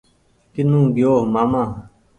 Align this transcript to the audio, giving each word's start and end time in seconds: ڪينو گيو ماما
ڪينو 0.53 0.79
گيو 0.95 1.11
ماما 1.33 1.63